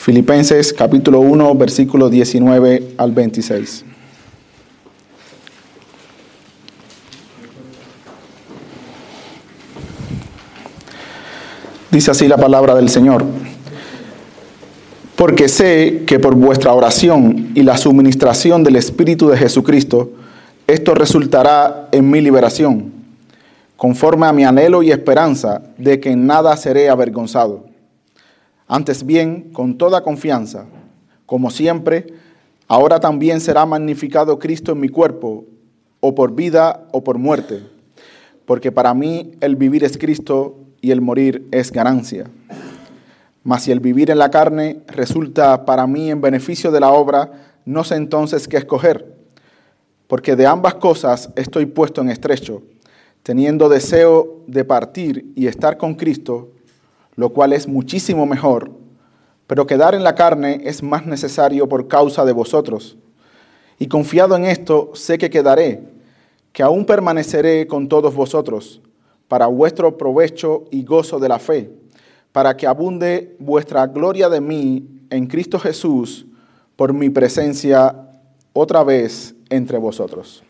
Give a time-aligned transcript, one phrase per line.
[0.00, 3.84] Filipenses capítulo 1, versículo 19 al 26.
[11.90, 13.26] Dice así la palabra del Señor.
[15.16, 20.12] Porque sé que por vuestra oración y la suministración del Espíritu de Jesucristo,
[20.66, 22.90] esto resultará en mi liberación,
[23.76, 27.69] conforme a mi anhelo y esperanza de que en nada seré avergonzado.
[28.72, 30.66] Antes bien, con toda confianza,
[31.26, 32.06] como siempre,
[32.68, 35.44] ahora también será magnificado Cristo en mi cuerpo,
[35.98, 37.64] o por vida o por muerte,
[38.44, 42.30] porque para mí el vivir es Cristo y el morir es ganancia.
[43.42, 47.56] Mas si el vivir en la carne resulta para mí en beneficio de la obra,
[47.64, 49.16] no sé entonces qué escoger,
[50.06, 52.62] porque de ambas cosas estoy puesto en estrecho,
[53.24, 56.52] teniendo deseo de partir y estar con Cristo,
[57.16, 58.70] lo cual es muchísimo mejor,
[59.46, 62.96] pero quedar en la carne es más necesario por causa de vosotros.
[63.78, 65.82] Y confiado en esto, sé que quedaré,
[66.52, 68.80] que aún permaneceré con todos vosotros
[69.28, 71.70] para vuestro provecho y gozo de la fe,
[72.32, 76.26] para que abunde vuestra gloria de mí en Cristo Jesús
[76.76, 77.94] por mi presencia
[78.52, 80.42] otra vez entre vosotros.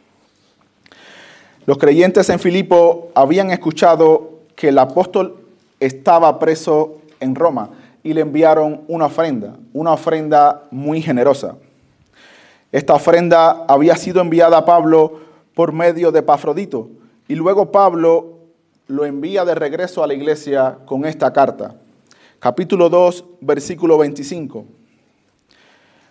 [1.66, 5.39] Los creyentes en Filipo habían escuchado que el apóstol
[5.80, 7.70] estaba preso en Roma
[8.02, 11.56] y le enviaron una ofrenda, una ofrenda muy generosa.
[12.70, 15.20] Esta ofrenda había sido enviada a Pablo
[15.54, 16.88] por medio de Pafrodito
[17.26, 18.38] y luego Pablo
[18.86, 21.74] lo envía de regreso a la iglesia con esta carta.
[22.38, 24.64] Capítulo 2, versículo 25.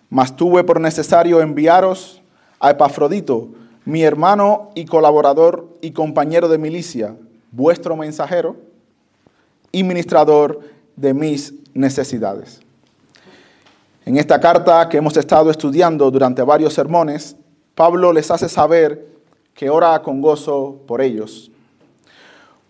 [0.08, 2.22] Mas tuve por necesario enviaros
[2.58, 3.48] a Epafrodito,
[3.84, 7.16] mi hermano y colaborador y compañero de milicia,
[7.52, 8.56] vuestro mensajero
[9.72, 10.60] y ministrador
[10.96, 12.60] de mis necesidades.
[14.04, 17.36] En esta carta que hemos estado estudiando durante varios sermones,
[17.74, 19.06] Pablo les hace saber
[19.54, 21.50] que ora con gozo por ellos.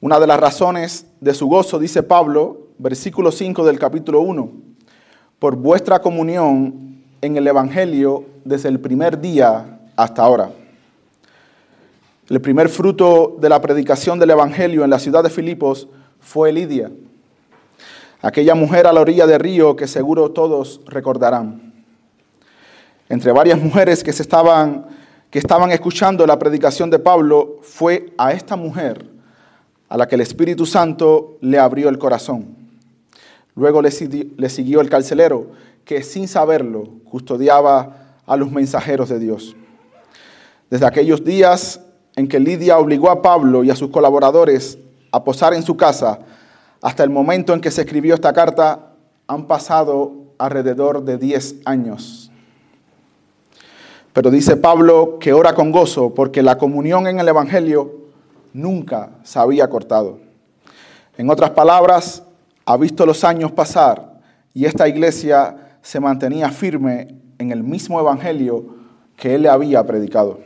[0.00, 4.50] Una de las razones de su gozo, dice Pablo, versículo 5 del capítulo 1,
[5.38, 10.50] por vuestra comunión en el Evangelio desde el primer día hasta ahora.
[12.28, 15.88] El primer fruto de la predicación del Evangelio en la ciudad de Filipos
[16.20, 16.91] fue Lidia,
[18.22, 21.72] aquella mujer a la orilla del río que seguro todos recordarán.
[23.08, 24.86] Entre varias mujeres que, se estaban,
[25.31, 29.10] que estaban escuchando la predicación de Pablo, fue a esta mujer
[29.88, 32.56] a la que el Espíritu Santo le abrió el corazón.
[33.56, 35.48] Luego le, siguió el carcelero,
[35.84, 39.56] que sin saberlo custodiaba a los mensajeros de Dios.
[40.70, 41.81] Desde aquellos días
[42.14, 44.78] en que Lidia obligó a Pablo y a sus colaboradores
[45.12, 46.21] a posar en su casa,
[46.82, 48.93] hasta el momento en que se escribió esta carta,
[49.26, 52.31] han pasado alrededor de 10 años.
[54.12, 57.93] Pero dice Pablo que ora con gozo porque la comunión en el Evangelio
[58.53, 60.19] nunca se había cortado.
[61.16, 62.25] En otras palabras,
[62.65, 64.20] ha visto los años pasar
[64.54, 68.65] y esta iglesia se mantenía firme en el mismo evangelio
[69.16, 70.41] que él le había predicado.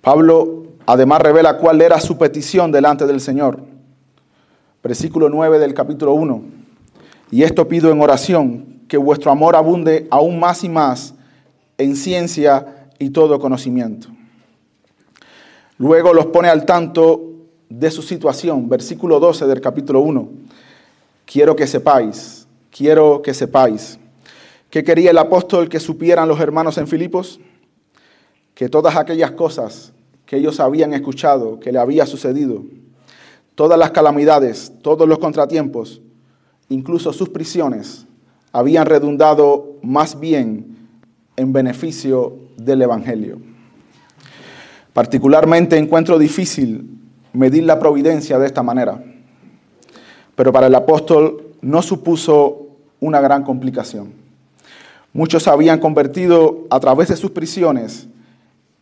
[0.00, 3.60] Pablo además revela cuál era su petición delante del Señor.
[4.82, 6.42] Versículo 9 del capítulo 1.
[7.30, 11.14] Y esto pido en oración, que vuestro amor abunde aún más y más
[11.78, 14.08] en ciencia y todo conocimiento
[15.82, 17.20] Luego los pone al tanto
[17.68, 18.68] de su situación.
[18.68, 20.28] Versículo 12 del capítulo 1.
[21.24, 23.98] Quiero que sepáis, quiero que sepáis.
[24.70, 27.40] ¿Qué quería el apóstol que supieran los hermanos en Filipos?
[28.54, 29.92] Que todas aquellas cosas
[30.32, 32.64] que ellos habían escuchado, que le había sucedido,
[33.54, 36.00] todas las calamidades, todos los contratiempos,
[36.70, 38.06] incluso sus prisiones,
[38.50, 40.88] habían redundado más bien
[41.36, 43.42] en beneficio del Evangelio.
[44.94, 46.98] Particularmente encuentro difícil
[47.34, 49.04] medir la providencia de esta manera,
[50.34, 52.68] pero para el apóstol no supuso
[53.00, 54.14] una gran complicación.
[55.12, 58.08] Muchos habían convertido a través de sus prisiones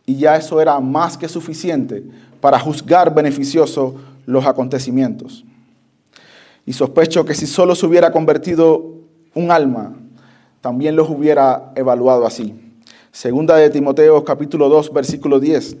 [0.05, 2.03] y ya eso era más que suficiente
[2.39, 3.95] para juzgar beneficioso
[4.25, 5.45] los acontecimientos.
[6.65, 8.95] Y sospecho que si solo se hubiera convertido
[9.33, 9.95] un alma,
[10.61, 12.53] también los hubiera evaluado así.
[13.11, 15.77] Segunda de Timoteo capítulo 2 versículo 10.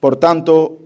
[0.00, 0.78] Por tanto,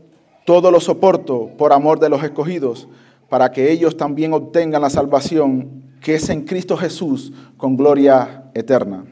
[0.45, 2.89] todo lo soporto por amor de los escogidos,
[3.29, 9.05] para que ellos también obtengan la salvación que es en Cristo Jesús con gloria eterna.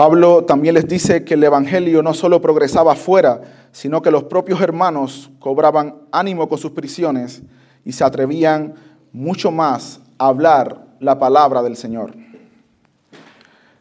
[0.00, 4.58] Pablo también les dice que el Evangelio no solo progresaba afuera, sino que los propios
[4.62, 7.42] hermanos cobraban ánimo con sus prisiones
[7.84, 8.76] y se atrevían
[9.12, 12.14] mucho más a hablar la palabra del Señor.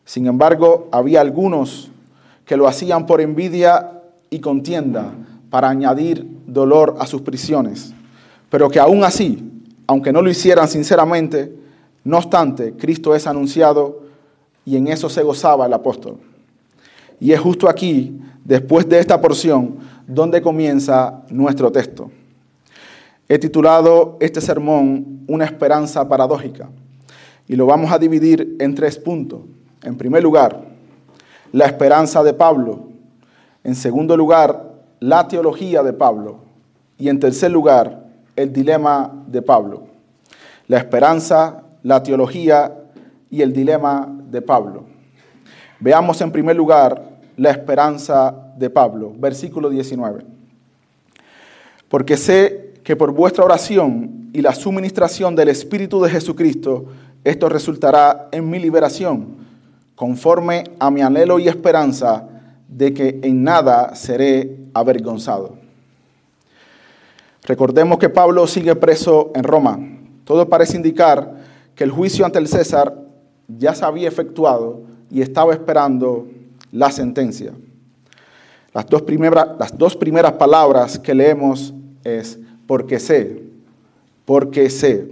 [0.04, 1.89] Sin embargo, había algunos
[2.44, 5.13] que lo hacían por envidia y contienda
[5.50, 7.94] para añadir dolor a sus prisiones,
[8.50, 9.42] pero que aún así,
[9.88, 11.56] aunque no lo hicieran sinceramente,
[12.04, 14.09] no obstante, Cristo es anunciado
[14.66, 16.18] y en eso se gozaba el apóstol.
[17.20, 19.78] Y es justo aquí, después de esta porción,
[20.08, 22.10] donde comienza nuestro texto.
[23.28, 26.70] He titulado este sermón Una esperanza paradójica
[27.48, 29.42] y lo vamos a dividir en tres puntos.
[29.84, 30.62] En primer lugar,
[31.52, 32.90] la esperanza de Pablo.
[33.64, 36.42] En segundo lugar, la teología de Pablo.
[37.00, 38.06] Y en tercer lugar,
[38.36, 39.88] el dilema de Pablo.
[40.68, 42.76] La esperanza, la teología
[43.32, 44.86] y el dilema de Pablo.
[45.80, 50.26] Veamos en primer lugar la esperanza de Pablo, versículo 19.
[51.88, 56.86] Porque sé que por vuestra oración y la suministración del Espíritu de Jesucristo,
[57.24, 59.38] esto resultará en mi liberación,
[59.96, 62.28] conforme a mi anhelo y esperanza
[62.68, 65.58] de que en nada seré avergonzado.
[67.44, 69.80] Recordemos que Pablo sigue preso en Roma.
[70.24, 71.36] Todo parece indicar
[71.74, 73.09] que el juicio ante el César
[73.57, 76.28] ya se había efectuado y estaba esperando
[76.72, 77.54] la sentencia.
[78.74, 79.01] Las dos,
[79.98, 81.74] primeras, palabras que leemos
[82.04, 83.44] es porque sé,
[84.25, 85.10] porque sé.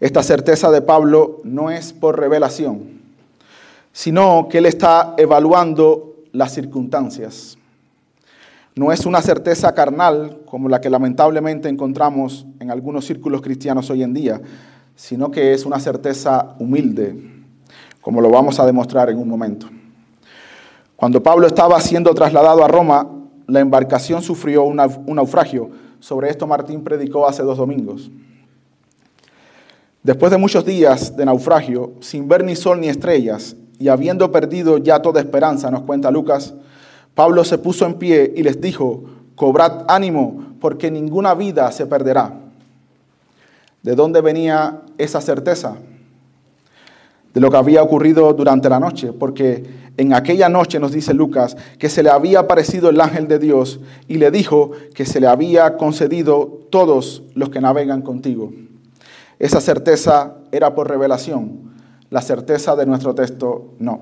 [0.00, 3.00] Esta certeza de Pablo no es por revelación,
[3.92, 7.56] sino que él está evaluando las circunstancias.
[8.74, 14.02] No es una certeza carnal como la que lamentablemente encontramos en algunos círculos cristianos hoy
[14.02, 14.40] en día,
[15.00, 17.16] sino que es una certeza humilde,
[18.02, 19.66] como lo vamos a demostrar en un momento.
[20.94, 23.08] Cuando Pablo estaba siendo trasladado a Roma,
[23.46, 24.76] la embarcación sufrió un
[25.16, 25.70] naufragio.
[26.00, 28.10] Sobre esto Martín predicó hace dos domingos.
[30.02, 34.76] Después de muchos días de naufragio, sin ver ni sol ni estrellas, y habiendo perdido
[34.76, 36.52] ya toda esperanza, nos cuenta Lucas,
[37.14, 39.04] Pablo se puso en pie y les dijo,
[39.34, 42.39] cobrad ánimo, porque ninguna vida se perderá.
[43.82, 45.76] ¿De dónde venía esa certeza?
[47.32, 51.56] De lo que había ocurrido durante la noche, porque en aquella noche nos dice Lucas
[51.78, 55.26] que se le había aparecido el ángel de Dios y le dijo que se le
[55.26, 58.52] había concedido todos los que navegan contigo.
[59.38, 61.72] Esa certeza era por revelación,
[62.10, 64.00] la certeza de nuestro texto no.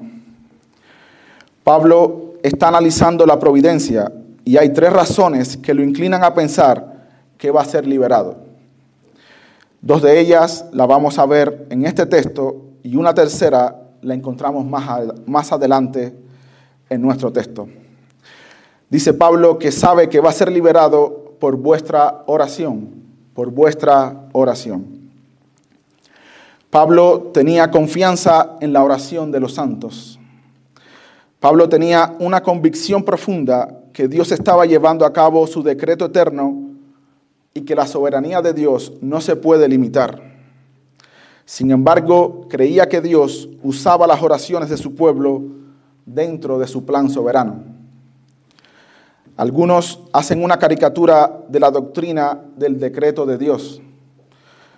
[1.63, 4.11] Pablo está analizando la providencia
[4.45, 8.48] y hay tres razones que lo inclinan a pensar que va a ser liberado.
[9.89, 14.67] Dos de ellas la vamos a ver en este texto y una tercera la encontramos
[14.67, 14.87] más,
[15.25, 16.15] más adelante
[16.91, 17.67] en nuestro texto.
[18.91, 23.03] Dice Pablo que sabe que va a ser liberado por vuestra oración,
[23.33, 25.09] por vuestra oración.
[26.69, 30.21] Pablo tenía confianza en la oración de los santos.
[31.41, 36.68] Pablo tenía una convicción profunda que Dios estaba llevando a cabo su decreto eterno
[37.59, 40.23] y que la soberanía de Dios no se puede limitar.
[41.45, 45.43] Sin embargo, creía que Dios usaba las oraciones de su pueblo
[46.07, 47.65] dentro de su plan soberano.
[49.37, 53.83] Algunos hacen una caricatura de la doctrina del decreto de Dios.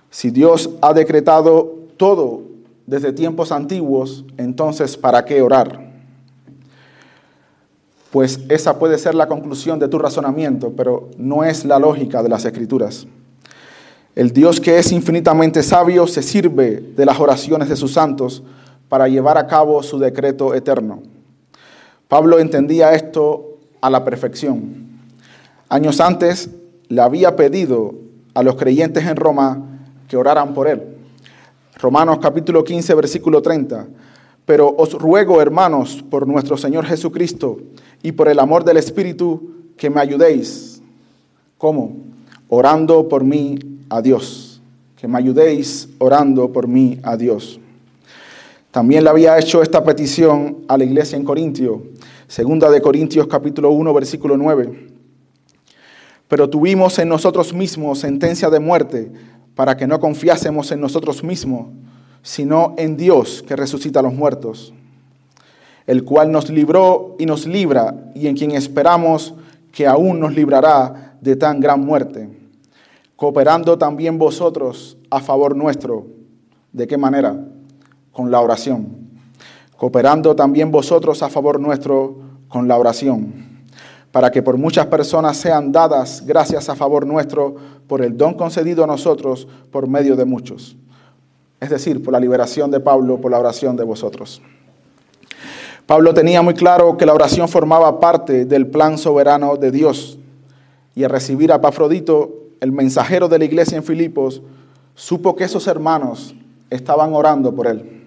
[0.08, 2.42] Si Dios ha decretado todo
[2.86, 5.89] desde tiempos antiguos, entonces ¿para qué orar?
[8.10, 12.28] Pues esa puede ser la conclusión de tu razonamiento, pero no es la lógica de
[12.28, 13.06] las escrituras.
[14.16, 18.42] El Dios que es infinitamente sabio se sirve de las oraciones de sus santos
[18.88, 21.02] para llevar a cabo su decreto eterno.
[22.08, 24.88] Pablo entendía esto a la perfección.
[25.68, 26.50] Años antes
[26.88, 27.94] le había pedido
[28.34, 29.62] a los creyentes en Roma
[30.08, 30.82] que oraran por él.
[31.78, 33.86] Romanos capítulo 15, versículo 30.
[34.46, 37.58] Pero os ruego, hermanos, por nuestro Señor Jesucristo
[38.02, 40.82] y por el amor del Espíritu, que me ayudéis.
[41.58, 41.96] ¿Cómo?
[42.48, 44.60] Orando por mí a Dios,
[44.96, 47.60] que me ayudéis orando por mí a Dios.
[48.70, 51.82] También le había hecho esta petición a la iglesia en Corintio,
[52.28, 54.88] segunda de Corintios capítulo 1 versículo 9.
[56.28, 59.10] Pero tuvimos en nosotros mismos sentencia de muerte
[59.56, 61.66] para que no confiásemos en nosotros mismos,
[62.22, 64.72] sino en Dios que resucita a los muertos,
[65.86, 69.34] el cual nos libró y nos libra y en quien esperamos
[69.72, 72.40] que aún nos librará de tan gran muerte
[73.20, 76.06] cooperando también vosotros a favor nuestro.
[76.72, 77.38] ¿De qué manera?
[78.12, 79.10] Con la oración.
[79.76, 82.16] Cooperando también vosotros a favor nuestro
[82.48, 83.66] con la oración,
[84.10, 88.84] para que por muchas personas sean dadas gracias a favor nuestro por el don concedido
[88.84, 90.78] a nosotros por medio de muchos.
[91.60, 94.40] Es decir, por la liberación de Pablo, por la oración de vosotros.
[95.86, 100.18] Pablo tenía muy claro que la oración formaba parte del plan soberano de Dios
[100.94, 104.42] y al recibir a Pafrodito, el mensajero de la iglesia en Filipos,
[104.94, 106.34] supo que esos hermanos
[106.68, 108.02] estaban orando por él.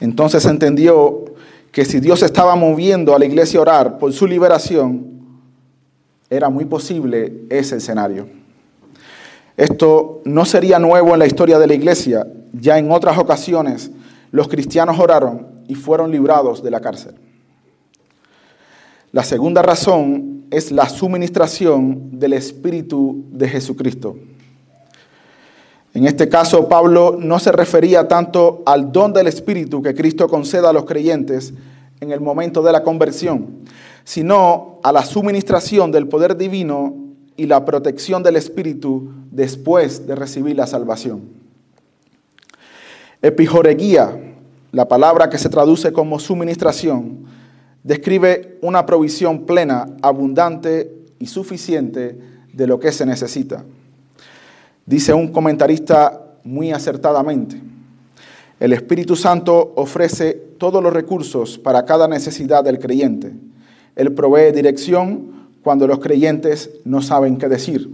[0.00, 1.24] Entonces entendió
[1.70, 5.06] que si Dios estaba moviendo a la iglesia a orar por su liberación,
[6.28, 8.41] era muy posible ese escenario.
[9.62, 13.92] Esto no sería nuevo en la historia de la iglesia, ya en otras ocasiones
[14.32, 17.14] los cristianos oraron y fueron librados de la cárcel.
[19.12, 24.16] La segunda razón es la suministración del Espíritu de Jesucristo.
[25.94, 30.70] En este caso, Pablo no se refería tanto al don del Espíritu que Cristo conceda
[30.70, 31.54] a los creyentes
[32.00, 33.58] en el momento de la conversión,
[34.02, 40.56] sino a la suministración del poder divino y la protección del Espíritu después de recibir
[40.56, 41.22] la salvación.
[43.20, 44.18] Epijoreguía,
[44.72, 47.24] la palabra que se traduce como suministración,
[47.82, 52.18] describe una provisión plena, abundante y suficiente
[52.52, 53.64] de lo que se necesita.
[54.84, 57.60] Dice un comentarista muy acertadamente,
[58.58, 63.32] el Espíritu Santo ofrece todos los recursos para cada necesidad del creyente.
[63.96, 67.88] Él provee dirección cuando los creyentes no saben qué decir.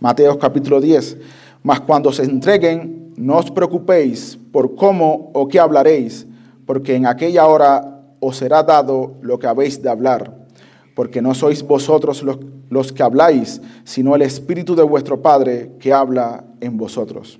[0.00, 1.16] Mateo capítulo 10.
[1.62, 6.26] Mas cuando se entreguen, no os preocupéis por cómo o qué hablaréis,
[6.66, 10.46] porque en aquella hora os será dado lo que habéis de hablar,
[10.94, 12.38] porque no sois vosotros los,
[12.70, 17.38] los que habláis, sino el Espíritu de vuestro Padre que habla en vosotros.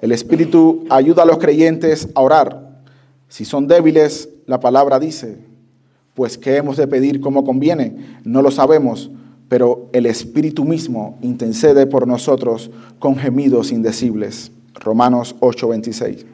[0.00, 2.70] El Espíritu ayuda a los creyentes a orar.
[3.28, 5.49] Si son débiles, la palabra dice,
[6.20, 7.96] pues ¿qué hemos de pedir como conviene?
[8.24, 9.10] No lo sabemos,
[9.48, 14.52] pero el Espíritu mismo intercede por nosotros con gemidos indecibles.
[14.74, 16.26] Romanos 8:26.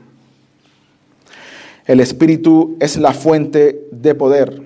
[1.84, 4.60] El Espíritu es la fuente de poder,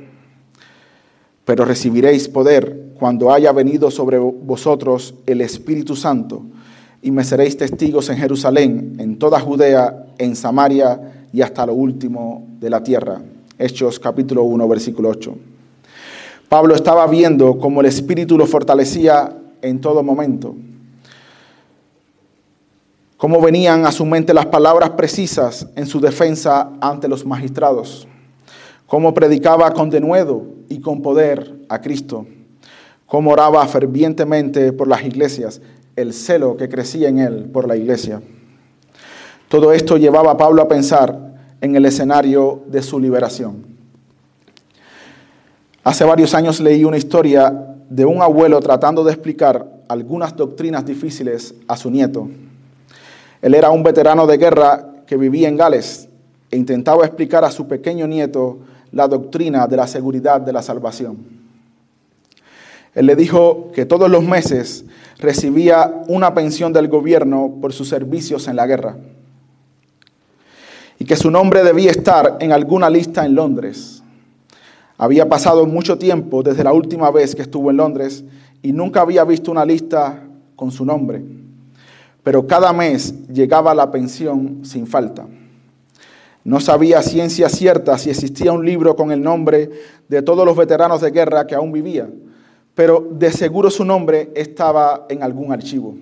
[1.44, 6.46] pero recibiréis poder cuando haya venido sobre vosotros el Espíritu Santo
[7.02, 12.46] y me seréis testigos en Jerusalén, en toda Judea, en Samaria y hasta lo último
[12.58, 13.20] de la tierra.
[13.60, 15.34] Hechos capítulo 1, versículo 8.
[16.48, 20.56] Pablo estaba viendo cómo el Espíritu lo fortalecía en todo momento
[23.20, 28.08] cómo venían a su mente las palabras precisas en su defensa ante los magistrados,
[28.86, 32.24] cómo predicaba con denuedo y con poder a Cristo,
[33.04, 35.60] cómo oraba fervientemente por las iglesias,
[35.96, 38.22] el celo que crecía en él por la iglesia.
[39.50, 41.29] Todo esto llevaba a Pablo a pensar
[41.60, 43.64] en el escenario de su liberación.
[45.84, 51.54] Hace varios años leí una historia de un abuelo tratando de explicar algunas doctrinas difíciles
[51.66, 52.28] a su nieto.
[53.42, 56.08] Él era un veterano de guerra que vivía en Gales
[56.50, 58.58] e intentaba explicar a su pequeño nieto
[58.92, 61.18] la doctrina de la seguridad de la salvación.
[62.94, 64.84] Él le dijo que todos los meses
[65.18, 68.96] recibía una pensión del gobierno por sus servicios en la guerra
[71.00, 74.04] y que su nombre debía estar en alguna lista en Londres.
[74.96, 78.22] Había pasado mucho tiempo desde la última vez que estuvo en Londres
[78.62, 80.22] y nunca había visto una lista
[80.54, 81.24] con su nombre
[82.22, 85.26] pero cada mes llegaba la pensión sin falta.
[86.44, 89.70] No sabía ciencia cierta si existía un libro con el nombre
[90.08, 92.12] de todos los veteranos de guerra que aún vivían,
[92.74, 95.94] pero de seguro su nombre estaba en algún archivo.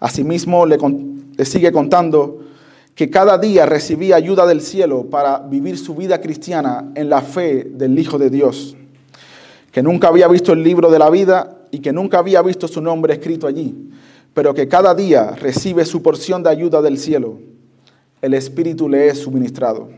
[0.00, 2.44] Asimismo, le sigue contando
[2.98, 7.62] que cada día recibía ayuda del cielo para vivir su vida cristiana en la fe
[7.62, 8.76] del Hijo de Dios,
[9.70, 12.80] que nunca había visto el libro de la vida y que nunca había visto su
[12.80, 13.92] nombre escrito allí,
[14.34, 17.38] pero que cada día recibe su porción de ayuda del cielo.
[18.20, 19.90] El Espíritu le es suministrado.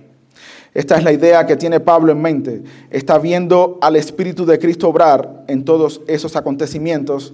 [0.74, 2.62] Esta es la idea que tiene Pablo en mente.
[2.90, 7.32] Está viendo al Espíritu de Cristo obrar en todos esos acontecimientos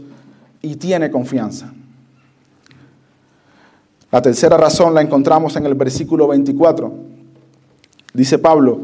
[0.62, 1.75] y tiene confianza.
[4.16, 6.90] La tercera razón la encontramos en el versículo 24.
[8.14, 8.80] Dice Pablo,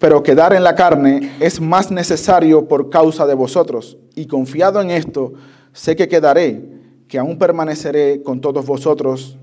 [0.00, 4.90] pero quedar en la carne es más necesario por causa de vosotros, y confiado en
[4.90, 5.34] esto,
[5.72, 6.60] sé que quedaré
[7.06, 9.36] que aún permaneceré con todos vosotros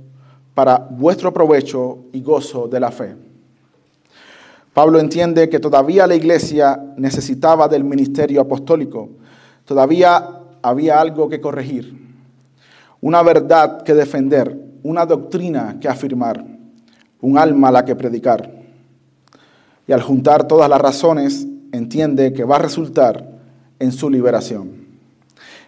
[0.53, 3.15] para vuestro provecho y gozo de la fe.
[4.73, 9.07] Pablo entiende que todavía la iglesia necesitaba del ministerio apostólico,
[9.63, 12.17] todavía había algo que corregir,
[12.99, 16.43] una verdad que defender, una doctrina que afirmar,
[17.21, 18.51] un alma a la que predicar.
[19.87, 23.25] Y al juntar todas las razones, entiende que va a resultar
[23.79, 24.71] en su liberación.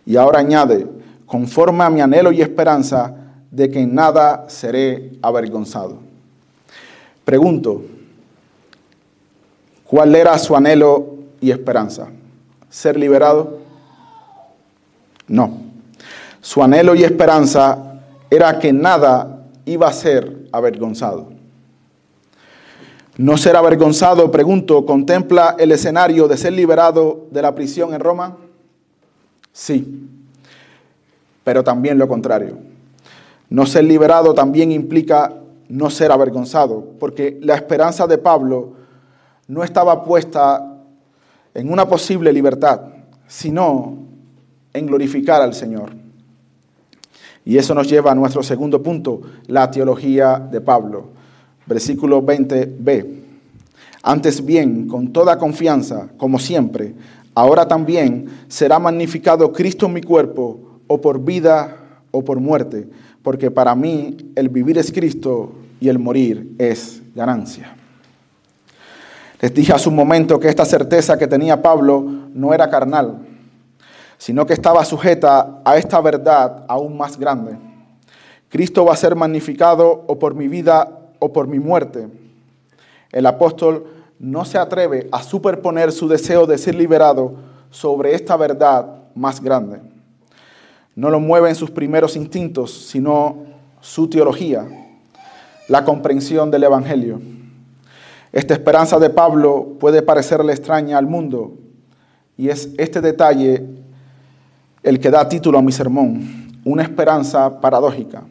[0.06, 0.88] Y ahora añade,
[1.26, 3.16] conforme a mi anhelo y esperanza
[3.50, 6.00] de que en nada seré avergonzado.
[7.24, 7.84] Pregunto,
[9.86, 12.08] ¿cuál era su anhelo y esperanza?
[12.70, 13.60] ¿Ser liberado?
[15.28, 15.62] No.
[16.42, 17.93] Su anhelo y esperanza
[18.36, 21.30] era que nada iba a ser avergonzado.
[23.16, 28.38] No ser avergonzado, pregunto, ¿contempla el escenario de ser liberado de la prisión en Roma?
[29.52, 30.10] Sí,
[31.44, 32.58] pero también lo contrario.
[33.50, 35.32] No ser liberado también implica
[35.70, 38.74] no ser avergonzado, porque la esperanza de Pablo
[39.48, 40.74] no estaba puesta
[41.54, 42.82] en una posible libertad,
[43.28, 43.96] sino
[44.74, 46.03] en glorificar al Señor.
[47.46, 51.10] Y eso nos lleva a nuestro segundo punto, la teología de Pablo.
[51.66, 53.06] Versículo 20b.
[54.04, 56.94] Antes bien, con toda confianza, como siempre,
[57.34, 61.78] ahora también será magnificado Cristo en mi cuerpo, o por vida
[62.12, 62.88] o por muerte,
[63.22, 67.76] porque para mí el vivir es Cristo y el morir es ganancia.
[69.42, 73.18] Les dije hace un momento que esta certeza que tenía Pablo no era carnal,
[74.24, 77.58] sino que estaba sujeta a esta verdad aún más grande.
[78.48, 82.08] Cristo va a ser magnificado o por mi vida o por mi muerte.
[83.12, 83.86] El apóstol
[84.20, 87.34] no se atreve a superponer su deseo de ser liberado
[87.70, 89.82] sobre esta verdad más grande.
[90.96, 93.44] No lo mueven sus primeros instintos, sino
[93.82, 94.66] su teología,
[95.68, 97.20] la comprensión del Evangelio.
[98.32, 101.56] Esta esperanza de Pablo puede parecerle extraña al mundo
[102.38, 103.83] y es este detalle
[104.84, 108.24] el que da título a mi sermón, una esperanza paradójica.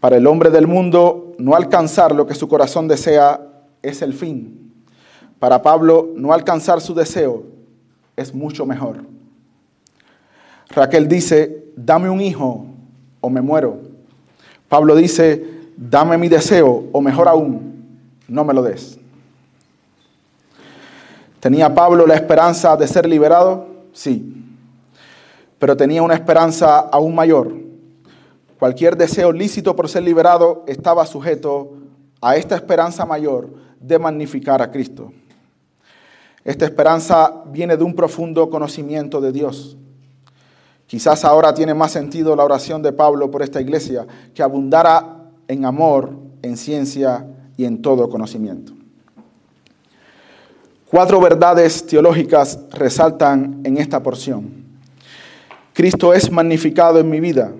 [0.00, 3.40] Para el hombre del mundo, no alcanzar lo que su corazón desea
[3.82, 4.72] es el fin.
[5.38, 7.44] Para Pablo, no alcanzar su deseo
[8.16, 9.04] es mucho mejor.
[10.70, 12.66] Raquel dice, dame un hijo
[13.20, 13.80] o me muero.
[14.68, 15.44] Pablo dice,
[15.76, 18.98] dame mi deseo o mejor aún, no me lo des.
[21.40, 23.66] ¿Tenía Pablo la esperanza de ser liberado?
[23.92, 24.42] Sí.
[25.62, 27.54] Pero tenía una esperanza aún mayor.
[28.58, 31.74] Cualquier deseo lícito por ser liberado estaba sujeto
[32.20, 33.48] a esta esperanza mayor
[33.78, 35.12] de magnificar a Cristo.
[36.44, 39.76] Esta esperanza viene de un profundo conocimiento de Dios.
[40.88, 45.64] Quizás ahora tiene más sentido la oración de Pablo por esta iglesia, que abundara en
[45.64, 46.10] amor,
[46.42, 47.24] en ciencia
[47.56, 48.72] y en todo conocimiento.
[50.90, 54.61] Cuatro verdades teológicas resaltan en esta porción.
[55.72, 57.52] Cristo es magnificado en mi vida.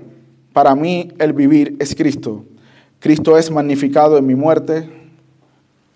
[0.52, 2.44] Para mí el vivir es Cristo.
[3.00, 4.88] Cristo es magnificado en mi muerte.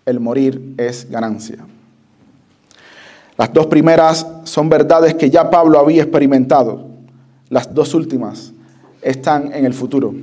[0.06, 1.66] El morir es ganancia.
[3.36, 6.86] Las dos primeras son verdades que ya Pablo había experimentado.
[7.50, 8.52] Las dos últimas
[9.02, 10.14] están en el futuro.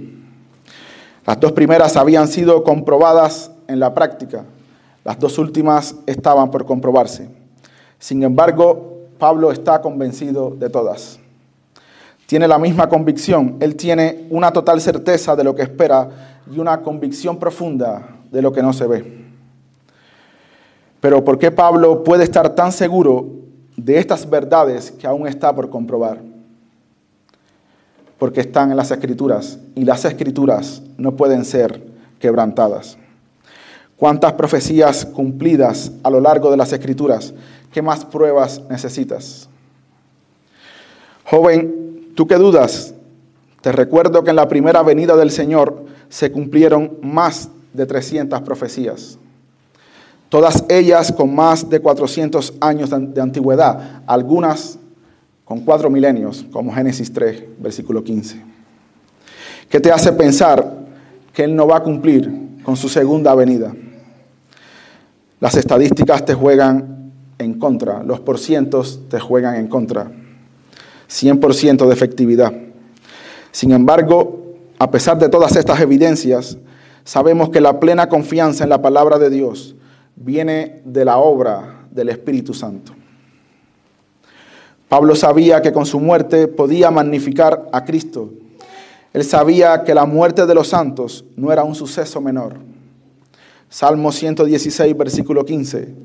[1.25, 4.45] Las dos primeras habían sido comprobadas en la práctica.
[5.05, 7.29] Las dos últimas estaban por comprobarse.
[7.99, 11.19] Sin embargo, Pablo está convencido de todas.
[12.33, 13.57] Tiene la misma convicción.
[13.59, 18.51] Él tiene una total certeza de lo que espera y una convicción profunda de lo
[18.51, 19.25] que no se ve.
[20.99, 23.27] Pero ¿por qué Pablo puede estar tan seguro
[23.77, 26.21] de estas verdades que aún está por comprobar?
[28.17, 31.85] porque están en las escrituras y las escrituras no pueden ser
[32.17, 32.97] quebrantadas.
[33.95, 37.31] ¿Cuántas profecías cumplidas a lo largo de las escrituras?
[37.71, 39.47] ¿Qué más pruebas necesitas?
[41.25, 41.82] Joven,
[42.15, 42.93] ¿tú qué dudas?
[43.61, 49.17] Te recuerdo que en la primera venida del Señor se cumplieron más de 300 profecías.
[50.29, 54.79] Todas ellas con más de 400 años de antigüedad, algunas
[55.45, 58.41] con cuatro milenios, como Génesis 3, versículo 15.
[59.69, 60.85] ¿Qué te hace pensar
[61.33, 62.31] que Él no va a cumplir
[62.63, 63.73] con su segunda venida?
[65.39, 70.11] Las estadísticas te juegan en contra, los porcientos te juegan en contra.
[71.09, 72.53] 100% de efectividad.
[73.51, 74.43] Sin embargo,
[74.79, 76.57] a pesar de todas estas evidencias,
[77.03, 79.75] sabemos que la plena confianza en la palabra de Dios
[80.15, 82.93] viene de la obra del Espíritu Santo.
[84.89, 88.31] Pablo sabía que con su muerte podía magnificar a Cristo.
[89.11, 92.57] Él sabía que la muerte de los santos no era un suceso menor.
[93.69, 95.95] Salmo 116, versículo 15.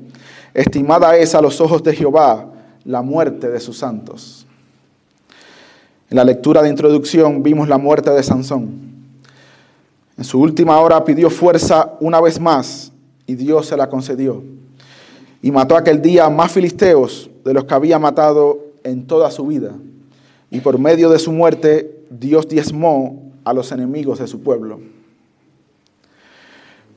[0.53, 2.51] Estimada es a los ojos de Jehová
[2.83, 4.38] la muerte de sus santos.
[6.09, 8.89] En la lectura de introducción vimos la muerte de Sansón.
[10.17, 12.91] En su última hora pidió fuerza una vez más
[13.27, 14.43] y Dios se la concedió.
[15.41, 19.71] Y mató aquel día más filisteos de los que había matado en toda su vida.
[20.49, 24.79] Y por medio de su muerte, Dios diezmó a los enemigos de su pueblo.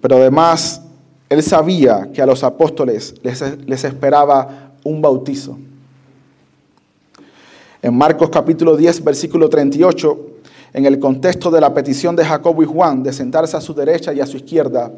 [0.01, 0.83] Pero además,
[1.29, 5.59] él sabía que a los apóstoles les, les esperaba un bautizo.
[7.85, 10.27] En Marcos capítulo 10, versículo 38,
[10.73, 14.13] en el contexto de la petición de Jacobo y Juan de sentarse a su derecha
[14.13, 14.93] y a su izquierda,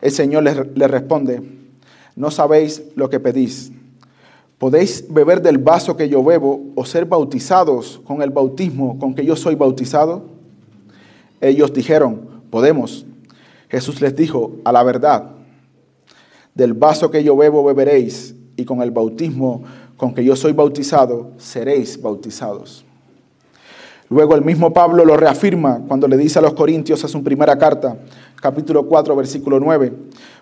[0.00, 1.40] el Señor les, responde,
[2.16, 3.70] no sabéis lo que pedís.
[4.58, 9.24] ¿Podéis beber del vaso que yo bebo o ser bautizados con el bautismo con que
[9.24, 10.24] yo soy bautizado?
[11.40, 13.06] Ellos dijeron, podemos.
[13.68, 15.30] Jesús les dijo, a la verdad,
[16.56, 19.62] del vaso que yo bebo beberéis y con el bautismo
[19.96, 22.84] con que yo soy bautizado seréis bautizados.
[24.08, 27.58] Luego el mismo Pablo lo reafirma cuando le dice a los Corintios a su primera
[27.58, 27.96] carta,
[28.40, 29.92] capítulo 4, versículo 9,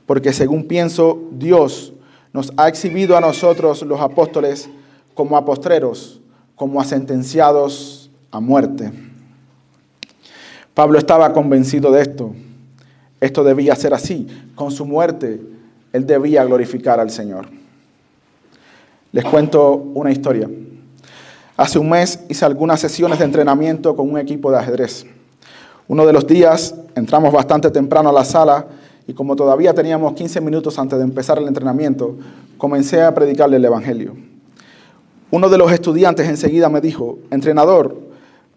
[0.04, 1.94] porque según pienso, Dios
[2.32, 4.68] nos ha exhibido a nosotros los apóstoles
[5.14, 6.20] como apostreros,
[6.56, 8.92] como a sentenciados a muerte.
[10.74, 12.34] Pablo estaba convencido de esto.
[13.20, 14.26] Esto debía ser así.
[14.56, 15.40] Con su muerte,
[15.92, 17.46] él debía glorificar al Señor.
[19.14, 20.50] Les cuento una historia.
[21.56, 25.06] Hace un mes hice algunas sesiones de entrenamiento con un equipo de ajedrez.
[25.86, 28.66] Uno de los días entramos bastante temprano a la sala
[29.06, 32.16] y como todavía teníamos 15 minutos antes de empezar el entrenamiento,
[32.58, 34.16] comencé a predicarle el Evangelio.
[35.30, 37.96] Uno de los estudiantes enseguida me dijo, entrenador,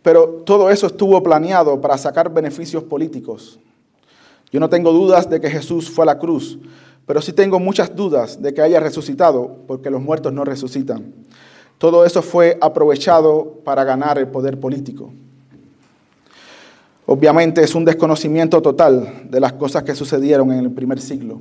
[0.02, 3.60] pero todo eso estuvo planeado para sacar beneficios políticos.
[4.52, 6.58] Yo no tengo dudas de que Jesús fue a la cruz,
[7.06, 11.14] pero sí tengo muchas dudas de que haya resucitado, porque los muertos no resucitan.
[11.78, 15.12] Todo eso fue aprovechado para ganar el poder político.
[17.06, 21.40] Obviamente es un desconocimiento total de las cosas que sucedieron en el primer siglo.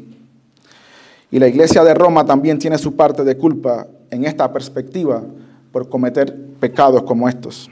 [1.31, 5.23] Y la iglesia de Roma también tiene su parte de culpa en esta perspectiva
[5.73, 7.69] por cometer pecados como estos.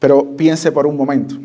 [0.00, 1.36] Pero piense por un momento,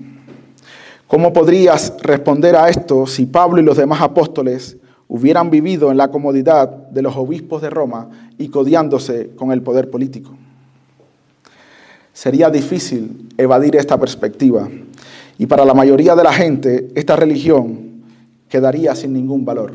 [1.08, 6.10] ¿cómo podrías responder a esto si Pablo y los demás apóstoles hubieran vivido en la
[6.10, 10.32] comodidad de los obispos de Roma y codiándose con el poder político.
[12.14, 14.68] Sería difícil evadir esta perspectiva
[15.38, 18.04] y para la mayoría de la gente esta religión
[18.50, 19.74] quedaría sin ningún valor.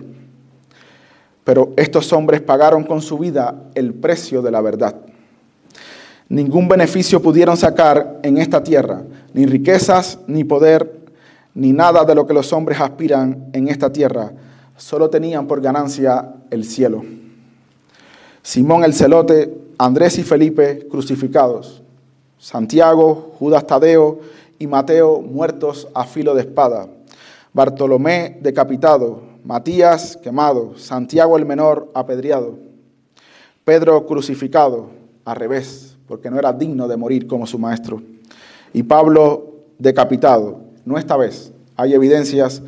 [1.45, 4.97] Pero estos hombres pagaron con su vida el precio de la verdad.
[6.29, 9.03] Ningún beneficio pudieron sacar en esta tierra,
[9.35, 11.00] ni riquezas, ni poder,
[11.55, 14.33] ni nada de lo que los hombres aspiran en esta tierra
[14.77, 17.03] solo tenían por ganancia el cielo.
[18.43, 21.83] Simón el celote, Andrés y Felipe crucificados,
[22.39, 24.21] Santiago, Judas Tadeo
[24.59, 26.89] y Mateo muertos a filo de espada,
[27.53, 32.59] Bartolomé decapitado, Matías quemado, Santiago el menor apedreado,
[33.65, 34.89] Pedro crucificado,
[35.25, 38.03] al revés, porque no era digno de morir como su maestro,
[38.73, 40.70] y Pablo decapitado.
[40.91, 42.63] No esta vez, hay evidencias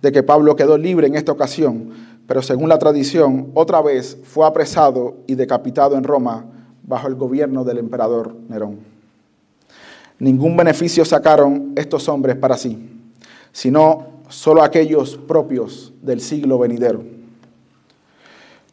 [0.00, 1.90] de que Pablo quedó libre en esta ocasión,
[2.28, 6.44] pero según la tradición, otra vez fue apresado y decapitado en Roma
[6.84, 8.78] bajo el gobierno del emperador Nerón.
[10.20, 12.78] Ningún beneficio sacaron estos hombres para sí,
[13.50, 17.02] sino solo aquellos propios del siglo venidero.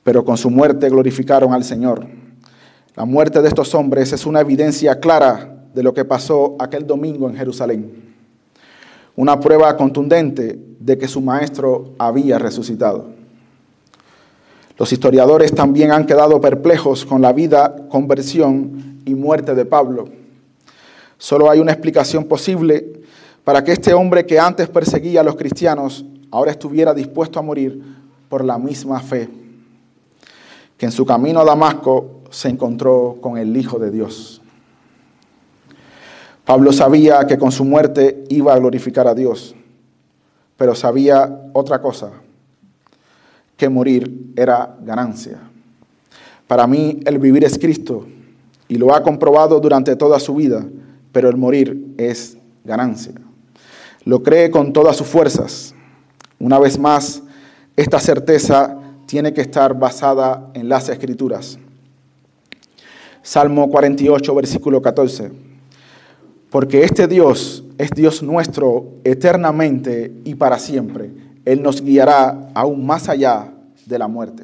[0.03, 2.05] Pero con su muerte glorificaron al Señor.
[2.95, 7.27] La muerte de estos hombres es una evidencia clara de lo que pasó aquel domingo
[7.27, 8.10] en Jerusalén
[9.15, 13.05] una prueba contundente de que su maestro había resucitado.
[14.77, 20.09] Los historiadores también han quedado perplejos con la vida, conversión y muerte de Pablo.
[21.17, 23.01] Solo hay una explicación posible
[23.43, 27.79] para que este hombre que antes perseguía a los cristianos ahora estuviera dispuesto a morir
[28.29, 29.29] por la misma fe,
[30.77, 34.40] que en su camino a Damasco se encontró con el Hijo de Dios.
[36.51, 39.55] Pablo sabía que con su muerte iba a glorificar a Dios,
[40.57, 42.11] pero sabía otra cosa,
[43.55, 45.39] que morir era ganancia.
[46.47, 48.05] Para mí el vivir es Cristo
[48.67, 50.65] y lo ha comprobado durante toda su vida,
[51.13, 53.13] pero el morir es ganancia.
[54.03, 55.73] Lo cree con todas sus fuerzas.
[56.37, 57.23] Una vez más,
[57.77, 61.57] esta certeza tiene que estar basada en las escrituras.
[63.21, 65.50] Salmo 48, versículo 14
[66.51, 71.09] porque este Dios es Dios nuestro eternamente y para siempre.
[71.45, 73.53] Él nos guiará aún más allá
[73.85, 74.43] de la muerte.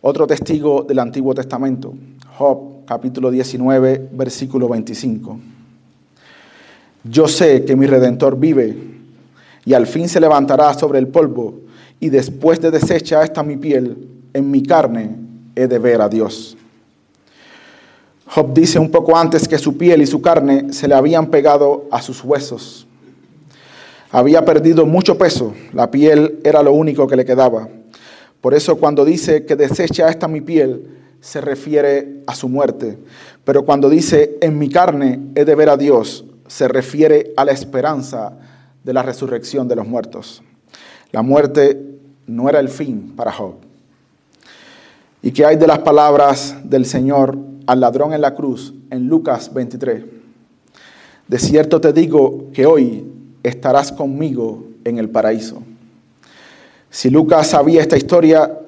[0.00, 1.92] Otro testigo del Antiguo Testamento,
[2.38, 5.38] Job capítulo 19, versículo 25.
[7.04, 8.76] Yo sé que mi redentor vive
[9.64, 11.60] y al fin se levantará sobre el polvo
[11.98, 15.16] y después de deshecha esta mi piel, en mi carne
[15.56, 16.56] he de ver a Dios.
[18.32, 21.88] Job dice un poco antes que su piel y su carne se le habían pegado
[21.90, 22.86] a sus huesos.
[24.12, 27.68] Había perdido mucho peso, la piel era lo único que le quedaba.
[28.40, 32.98] Por eso cuando dice que desecha esta mi piel, se refiere a su muerte.
[33.44, 37.50] Pero cuando dice en mi carne he de ver a Dios, se refiere a la
[37.50, 38.38] esperanza
[38.84, 40.40] de la resurrección de los muertos.
[41.10, 41.80] La muerte
[42.28, 43.54] no era el fin para Job.
[45.20, 49.54] ¿Y qué hay de las palabras del Señor al ladrón en la cruz en Lucas
[49.54, 50.04] 23?
[51.28, 53.06] De cierto te digo que hoy
[53.44, 55.62] estarás conmigo en el paraíso.
[56.90, 58.58] Si Lucas sabía esta historia,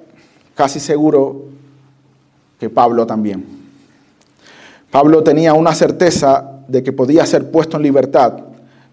[0.55, 1.47] casi seguro
[2.61, 3.45] que Pablo también.
[4.93, 8.39] Pablo tenía una certeza de que podía ser puesto en libertad,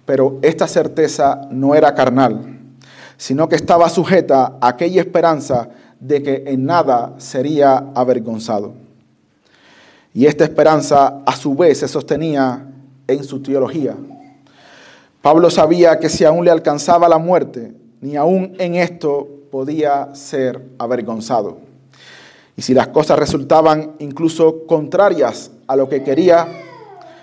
[0.08, 2.58] pero esta certeza no era carnal,
[3.16, 5.70] sino que estaba sujeta a aquella esperanza
[6.00, 8.89] de que en nada sería avergonzado.
[10.14, 12.66] Y esta esperanza a su vez se sostenía
[13.08, 13.96] en su teología.
[15.22, 20.62] Pablo sabía que si aún le alcanzaba la muerte, ni aún en esto podía ser
[20.78, 21.58] avergonzado.
[22.56, 26.48] Y si las cosas resultaban incluso contrarias a lo que quería,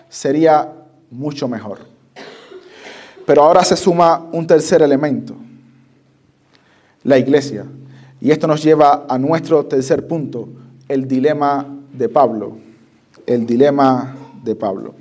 [0.08, 0.72] sería
[1.10, 1.78] mucho mejor.
[3.26, 5.34] Pero ahora se suma un tercer elemento,
[7.02, 7.66] la iglesia.
[8.20, 10.48] Y esto nos lleva a nuestro tercer punto,
[10.88, 12.65] el dilema de Pablo.
[13.26, 14.94] El dilema de Pablo.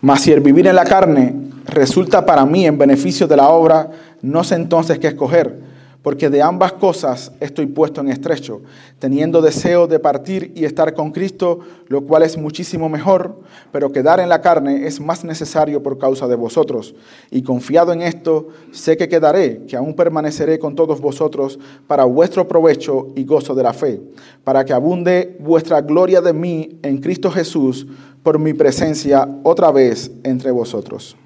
[0.00, 1.34] Mas si el vivir en la carne
[1.64, 5.73] resulta para mí en beneficio de la obra, no sé entonces qué escoger
[6.04, 8.60] porque de ambas cosas estoy puesto en estrecho,
[8.98, 13.40] teniendo deseo de partir y estar con Cristo, lo cual es muchísimo mejor,
[13.72, 16.94] pero quedar en la carne es más necesario por causa de vosotros.
[17.30, 22.46] Y confiado en esto, sé que quedaré, que aún permaneceré con todos vosotros para vuestro
[22.46, 23.98] provecho y gozo de la fe,
[24.44, 27.86] para que abunde vuestra gloria de mí en Cristo Jesús
[28.22, 31.16] por mi presencia otra vez entre vosotros.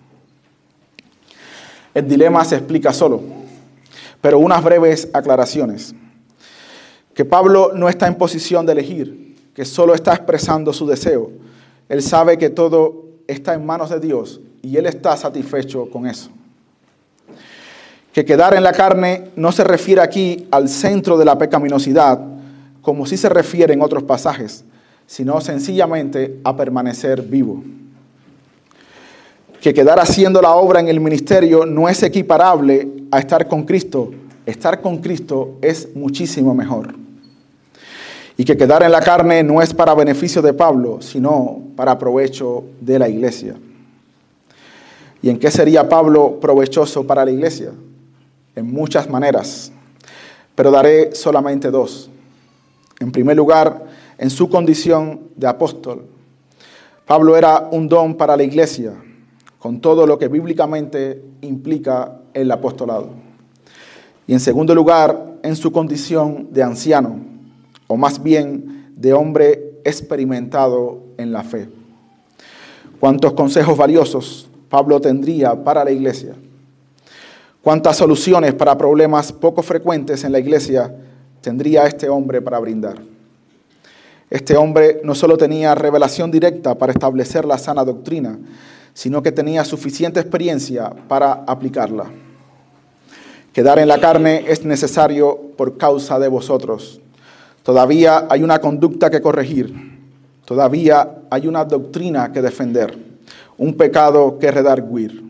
[1.93, 3.38] El dilema se explica solo
[4.21, 5.95] pero unas breves aclaraciones.
[7.15, 11.31] Que Pablo no está en posición de elegir, que solo está expresando su deseo.
[11.89, 16.31] Él sabe que todo está en manos de Dios y él está satisfecho con eso.
[18.13, 22.21] Que quedar en la carne no se refiere aquí al centro de la pecaminosidad,
[22.83, 24.65] como sí se refiere en otros pasajes,
[25.07, 27.63] sino sencillamente a permanecer vivo
[29.61, 34.11] que quedar haciendo la obra en el ministerio no es equiparable a estar con Cristo.
[34.47, 36.95] Estar con Cristo es muchísimo mejor.
[38.37, 42.65] Y que quedar en la carne no es para beneficio de Pablo, sino para provecho
[42.81, 43.57] de la iglesia.
[45.21, 47.73] ¿Y en qué sería Pablo provechoso para la iglesia?
[48.55, 49.73] En muchas maneras,
[50.55, 52.11] pero daré solamente dos.
[53.01, 53.85] En primer lugar,
[54.19, 56.07] en su condición de apóstol.
[57.07, 58.95] Pablo era un don para la iglesia
[59.59, 63.11] con todo lo que bíblicamente implica el apostolado.
[64.27, 67.21] Y en segundo lugar, en su condición de anciano,
[67.87, 71.69] o más bien de hombre experimentado en la fe.
[73.01, 76.35] Cuántos consejos valiosos Pablo tendría para la iglesia.
[77.63, 80.95] Cuántas soluciones para problemas poco frecuentes en la iglesia
[81.41, 83.03] tendría este hombre para brindar.
[84.31, 88.39] Este hombre no solo tenía revelación directa para establecer la sana doctrina,
[88.93, 92.11] sino que tenía suficiente experiencia para aplicarla.
[93.59, 97.01] Quedar en la carne es necesario por causa de vosotros.
[97.65, 99.75] Todavía hay una conducta que corregir.
[100.45, 102.97] Todavía hay una doctrina que defender.
[103.57, 105.25] Un pecado que redarguir.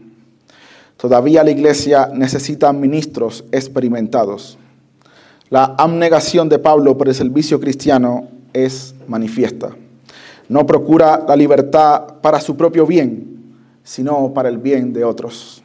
[0.98, 4.58] Todavía la iglesia necesita ministros experimentados.
[5.48, 9.70] La abnegación de Pablo por el servicio cristiano es manifiesta.
[10.50, 15.62] No procura la libertad para su propio bien, sino para el bien de otros.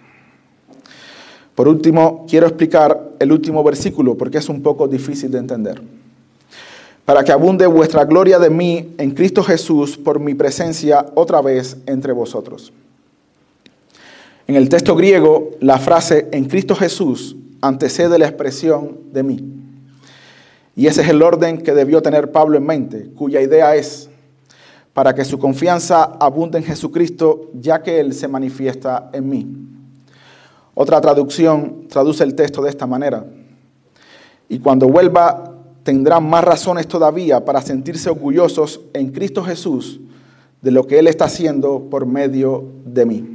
[1.55, 5.81] Por último, quiero explicar el último versículo porque es un poco difícil de entender.
[7.05, 11.77] Para que abunde vuestra gloria de mí en Cristo Jesús por mi presencia otra vez
[11.85, 12.71] entre vosotros.
[14.47, 19.53] En el texto griego, la frase en Cristo Jesús antecede la expresión de mí.
[20.75, 24.09] Y ese es el orden que debió tener Pablo en mente, cuya idea es
[24.93, 29.72] para que su confianza abunde en Jesucristo, ya que Él se manifiesta en mí.
[30.75, 33.25] Otra traducción traduce el texto de esta manera.
[34.49, 39.99] Y cuando vuelva, tendrán más razones todavía para sentirse orgullosos en Cristo Jesús
[40.61, 43.29] de lo que Él está haciendo por medio de mí.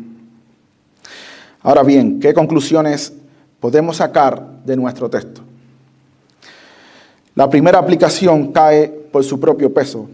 [1.63, 3.13] Ahora bien, ¿qué conclusiones
[3.61, 5.43] podemos sacar de nuestro texto?
[7.35, 10.09] La primera aplicación cae por su propio peso.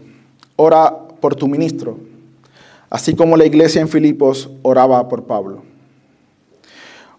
[0.57, 1.97] Ora por tu ministro,
[2.89, 5.74] así como la iglesia en Filipos oraba por Pablo.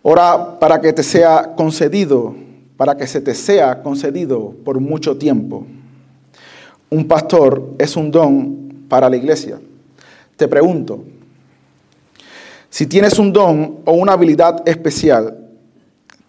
[0.09, 2.33] Ora para que te sea concedido,
[2.77, 5.67] para que se te sea concedido por mucho tiempo.
[6.89, 9.59] Un pastor es un don para la iglesia.
[10.37, 11.03] Te pregunto,
[12.71, 15.37] si tienes un don o una habilidad especial,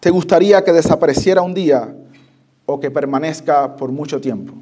[0.00, 1.94] ¿te gustaría que desapareciera un día
[2.66, 4.54] o que permanezca por mucho tiempo?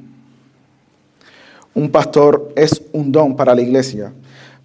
[1.72, 4.12] Un pastor es un don para la iglesia.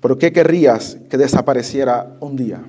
[0.01, 2.61] ¿Por qué querrías que desapareciera un día?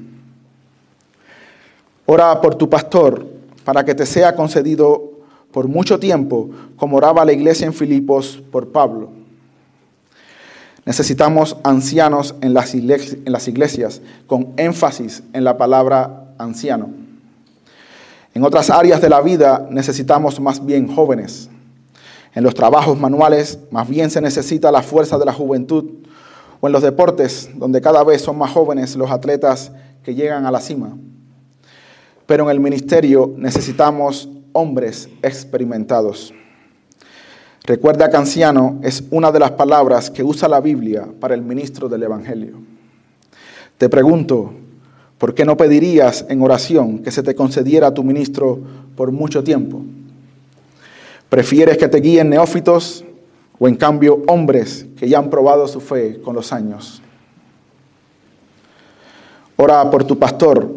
[2.06, 3.26] Ora por tu pastor
[3.64, 5.12] para que te sea concedido
[5.52, 9.10] por mucho tiempo, como oraba la iglesia en Filipos por Pablo.
[10.84, 16.90] Necesitamos ancianos en las, iglesias, con énfasis en la palabra anciano.
[18.34, 21.50] En otras áreas de la vida necesitamos más bien jóvenes.
[22.34, 25.84] En los trabajos manuales más bien se necesita la fuerza de la juventud
[26.60, 29.70] o en los deportes donde cada vez son más jóvenes los atletas
[30.02, 30.96] que llegan a la cima.
[32.26, 36.32] Pero en el ministerio necesitamos hombres experimentados.
[37.64, 41.88] Recuerda que anciano es una de las palabras que usa la Biblia para el ministro
[41.88, 42.56] del Evangelio.
[43.78, 44.52] Te pregunto,
[45.18, 48.58] ¿por qué no pedirías en oración que se te concediera tu ministro
[48.96, 49.82] por mucho tiempo?
[51.28, 53.04] ¿Prefieres que te guíen neófitos
[53.58, 57.00] o en cambio hombres que ya han probado su fe con los años?
[59.56, 60.74] Ora por tu pastor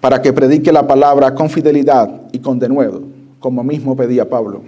[0.00, 3.02] para que predique la palabra con fidelidad y con denuedo,
[3.38, 4.62] como mismo pedía Pablo.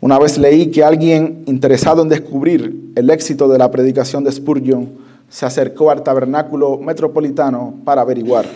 [0.00, 4.90] Una vez leí que alguien interesado en descubrir el éxito de la predicación de Spurgeon
[5.28, 8.46] se acercó al tabernáculo metropolitano para averiguar.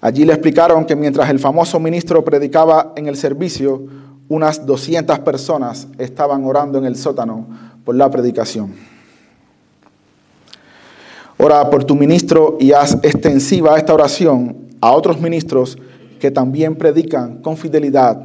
[0.00, 3.86] Allí le explicaron que mientras el famoso ministro predicaba en el servicio,
[4.28, 7.46] unas 200 personas estaban orando en el sótano
[7.84, 8.91] por la predicación.
[11.44, 15.76] Ora por tu ministro y haz extensiva esta oración a otros ministros
[16.20, 18.22] que también predican con fidelidad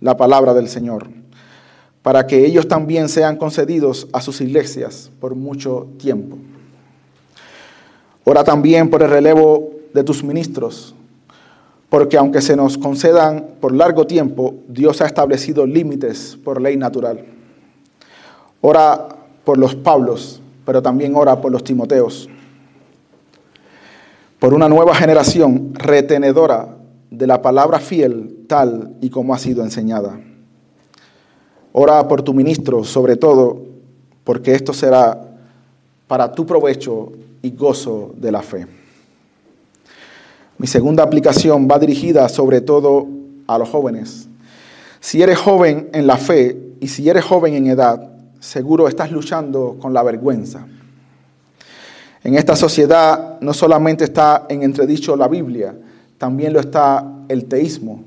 [0.00, 1.08] la palabra del Señor,
[2.02, 6.38] para que ellos también sean concedidos a sus iglesias por mucho tiempo.
[8.22, 10.94] Ora también por el relevo de tus ministros,
[11.88, 17.24] porque aunque se nos concedan por largo tiempo, Dios ha establecido límites por ley natural.
[18.60, 19.08] Ora
[19.42, 22.28] por los Pablos, pero también ora por los Timoteos,
[24.42, 26.76] por una nueva generación retenedora
[27.12, 30.18] de la palabra fiel tal y como ha sido enseñada.
[31.70, 33.62] Ora por tu ministro, sobre todo,
[34.24, 35.16] porque esto será
[36.08, 38.66] para tu provecho y gozo de la fe.
[40.58, 43.06] Mi segunda aplicación va dirigida sobre todo
[43.46, 44.26] a los jóvenes.
[44.98, 49.76] Si eres joven en la fe y si eres joven en edad, seguro estás luchando
[49.80, 50.66] con la vergüenza.
[52.24, 55.74] En esta sociedad no solamente está en entredicho la Biblia,
[56.18, 58.04] también lo está el teísmo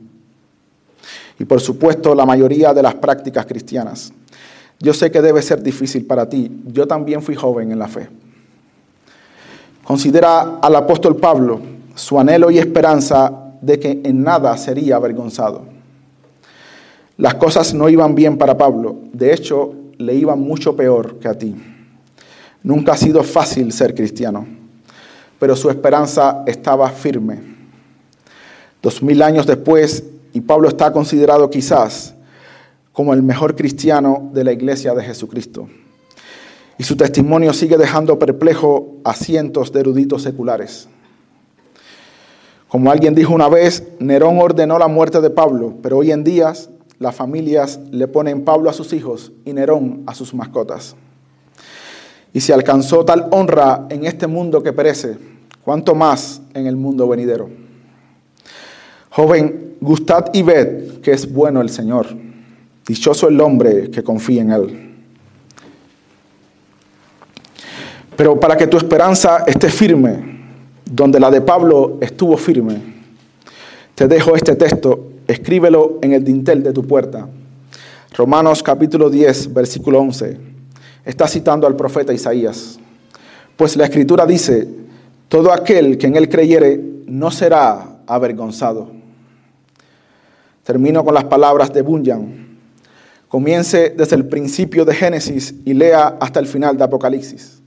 [1.37, 4.13] y por supuesto la mayoría de las prácticas cristianas.
[4.79, 6.51] Yo sé que debe ser difícil para ti.
[6.67, 8.07] Yo también fui joven en la fe.
[9.83, 11.59] Considera al apóstol Pablo
[11.95, 15.63] su anhelo y esperanza de que en nada sería avergonzado.
[17.17, 21.33] Las cosas no iban bien para Pablo, de hecho le iban mucho peor que a
[21.33, 21.55] ti.
[22.65, 24.45] Nunca ha sido fácil ser cristiano,
[25.39, 27.55] pero su esperanza estaba firme
[28.85, 32.13] Dos mil años después, y Pablo está considerado quizás
[32.93, 35.67] como el mejor cristiano de la iglesia de Jesucristo.
[36.77, 40.87] Y su testimonio sigue dejando perplejo a cientos de eruditos seculares.
[42.67, 46.53] Como alguien dijo una vez, Nerón ordenó la muerte de Pablo, pero hoy en día
[46.99, 50.95] las familias le ponen Pablo a sus hijos y Nerón a sus mascotas.
[52.35, 55.17] Y si alcanzó tal honra en este mundo que perece,
[55.63, 57.49] ¿cuánto más en el mundo venidero?
[59.09, 62.07] Joven, gustad y ved que es bueno el Señor.
[62.85, 64.95] Dichoso el hombre que confía en Él.
[68.17, 70.41] Pero para que tu esperanza esté firme,
[70.83, 72.81] donde la de Pablo estuvo firme,
[73.95, 77.29] te dejo este texto, escríbelo en el dintel de tu puerta.
[78.13, 80.54] Romanos capítulo 10, versículo 11.
[81.05, 82.79] Está citando al profeta Isaías.
[83.55, 84.67] Pues la escritura dice,
[85.29, 88.89] todo aquel que en él creyere no será avergonzado.
[90.63, 92.57] Termino con las palabras de Bunyan.
[93.27, 97.61] Comience desde el principio de Génesis y lea hasta el final de Apocalipsis.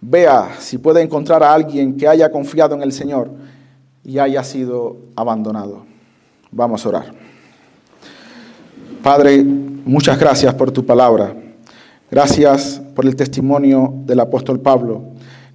[0.00, 3.30] Vea si puede encontrar a alguien que haya confiado en el Señor
[4.04, 5.84] y haya sido abandonado.
[6.52, 7.12] Vamos a orar.
[9.02, 9.44] Padre,
[9.88, 11.34] Muchas gracias por tu palabra.
[12.10, 15.02] Gracias por el testimonio del apóstol Pablo.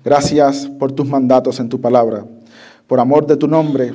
[0.05, 2.25] Gracias por tus mandatos en tu palabra.
[2.85, 3.93] Por amor de tu nombre,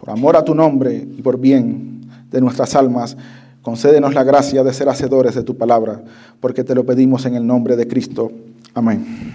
[0.00, 2.00] por amor a tu nombre y por bien
[2.30, 3.16] de nuestras almas,
[3.62, 6.02] concédenos la gracia de ser hacedores de tu palabra,
[6.40, 8.32] porque te lo pedimos en el nombre de Cristo.
[8.74, 9.30] Amén.